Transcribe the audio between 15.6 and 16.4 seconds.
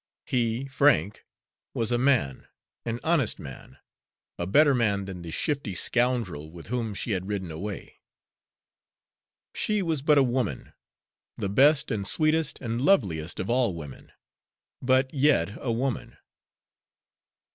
a woman.